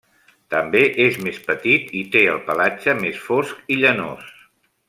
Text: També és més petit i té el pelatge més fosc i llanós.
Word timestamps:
També 0.53 0.79
és 1.03 1.19
més 1.27 1.37
petit 1.51 1.93
i 2.01 2.03
té 2.17 2.25
el 2.33 2.41
pelatge 2.51 2.99
més 3.05 3.23
fosc 3.29 3.73
i 3.77 3.81
llanós. 3.85 4.37